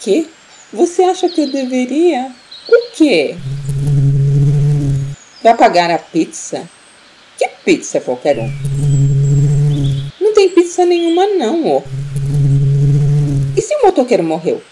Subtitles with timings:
[0.00, 0.26] Quê?
[0.72, 2.32] Você acha que eu deveria?
[2.66, 3.36] O quê?
[5.42, 6.66] Vai pagar a pizza?
[7.36, 8.50] Que pizza, qualquer um?
[10.18, 11.82] Não tem pizza nenhuma, não, ó.
[13.54, 14.62] E se o motoqueiro morreu?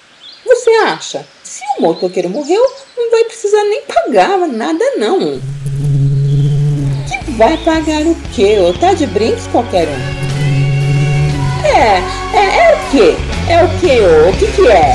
[0.47, 1.27] Você acha?
[1.45, 2.63] Se o motoqueiro morreu,
[2.97, 5.39] não vai precisar nem pagar nada, não.
[7.07, 8.59] Que vai pagar o quê?
[8.61, 8.73] Ô?
[8.73, 10.19] Tá de brinks, qualquer um?
[11.67, 11.99] É,
[12.35, 13.28] é, é o quê?
[13.51, 14.29] É o quê, ô?
[14.29, 14.93] O que que é?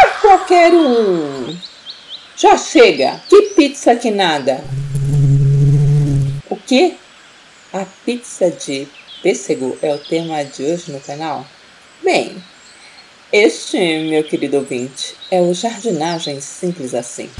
[0.00, 1.56] Ah, qualquer um.
[2.36, 3.20] Já chega.
[3.28, 4.64] Que pizza que nada.
[6.50, 6.94] O quê?
[7.72, 8.88] A pizza de
[9.22, 11.46] pêssego é o tema de hoje no canal?
[12.02, 12.42] Bem,
[13.32, 13.78] este,
[14.10, 17.30] meu querido ouvinte, é o Jardinagem Simples Assim.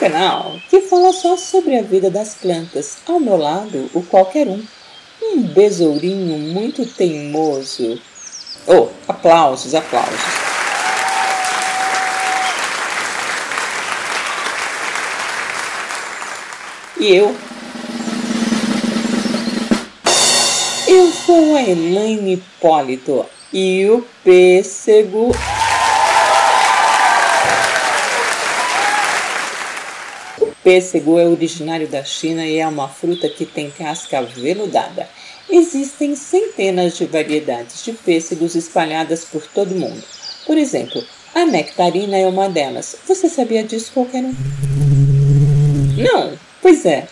[0.00, 2.96] Canal que fala só sobre a vida das plantas.
[3.06, 4.64] Ao meu lado, o qualquer um.
[5.22, 8.00] Um besourinho muito teimoso.
[8.66, 10.18] Oh, aplausos, aplausos.
[16.98, 17.36] E eu?
[20.88, 25.30] Eu sou a Elaine Hipólito e o pêssego.
[30.62, 35.08] Pêssego é originário da China e é uma fruta que tem casca veludada.
[35.48, 40.02] Existem centenas de variedades de pêssegos espalhadas por todo o mundo.
[40.46, 41.04] Por exemplo,
[41.34, 42.96] a nectarina é uma delas.
[43.06, 44.34] Você sabia disso, qualquer um?
[45.96, 47.08] Não, Pois é,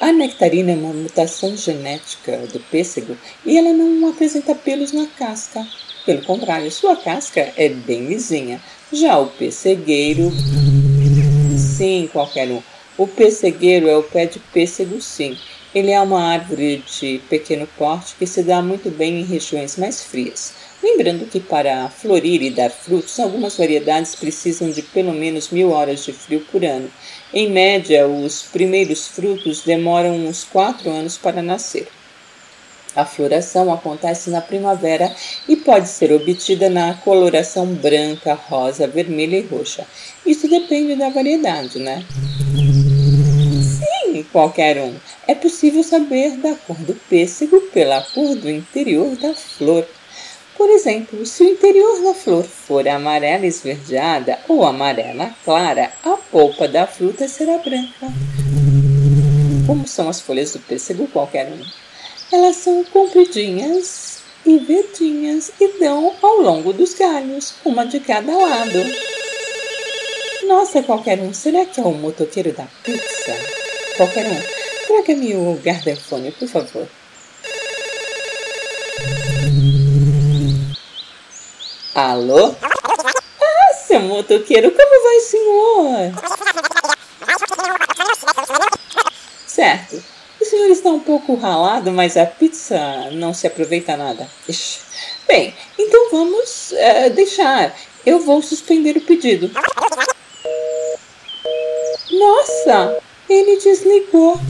[0.00, 5.66] a nectarina é uma mutação genética do pêssego e ela não apresenta pelos na casca.
[6.06, 8.58] Pelo contrário, sua casca é bem lisinha.
[8.90, 10.32] Já o pessegueiro,
[11.58, 12.62] sim, qualquer um.
[12.98, 15.36] O pessegueiro é o pé de pêssego, sim.
[15.74, 20.02] Ele é uma árvore de pequeno porte que se dá muito bem em regiões mais
[20.02, 20.54] frias.
[20.82, 26.06] Lembrando que para florir e dar frutos, algumas variedades precisam de pelo menos mil horas
[26.06, 26.90] de frio por ano.
[27.34, 31.88] Em média, os primeiros frutos demoram uns quatro anos para nascer.
[32.94, 35.14] A floração acontece na primavera
[35.46, 39.86] e pode ser obtida na coloração branca, rosa, vermelha e roxa.
[40.24, 42.02] Isso depende da variedade, né?
[44.32, 44.94] Qualquer um.
[45.26, 49.86] É possível saber da cor do pêssego pela cor do interior da flor.
[50.56, 56.66] Por exemplo, se o interior da flor for amarela esverdeada ou amarela clara, a polpa
[56.66, 58.12] da fruta será branca.
[59.66, 61.60] Como são as folhas do pêssego qualquer um?
[62.32, 68.78] Elas são compridinhas e verdinhas e dão ao longo dos galhos, uma de cada lado.
[70.46, 73.65] Nossa, qualquer um, será que é o motoqueiro da pizza?
[73.96, 74.42] Qualquer um,
[74.86, 76.86] traga-me o gardenfone, por favor.
[81.94, 82.54] Alô?
[82.60, 86.12] Ah, seu motoqueiro, como vai, senhor?
[89.46, 90.04] Certo.
[90.38, 92.78] O senhor está um pouco ralado, mas a pizza
[93.12, 94.28] não se aproveita nada.
[94.46, 94.80] Ixi.
[95.26, 97.74] Bem, então vamos uh, deixar.
[98.04, 99.50] Eu vou suspender o pedido.
[102.12, 104.40] Nossa, ele desligou.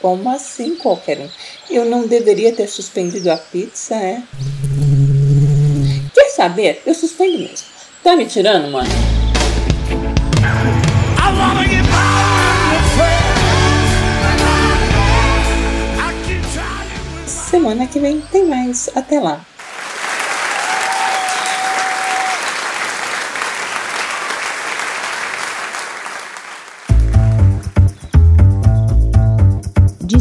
[0.00, 1.28] Como assim, qualquer um?
[1.70, 4.22] Eu não deveria ter suspendido a pizza, é?
[6.42, 7.68] saber, eu suspendo mesmo.
[8.02, 8.88] Tá me tirando, mano?
[17.26, 18.90] Semana que vem tem mais.
[18.94, 19.44] Até lá.